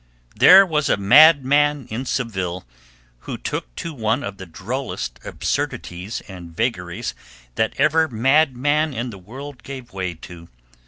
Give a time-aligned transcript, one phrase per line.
[0.35, 2.65] There was a madman in Seville
[3.19, 7.13] who took to one of the drollest absurdities and vagaries
[7.53, 10.49] that ever madman in the world gave way to.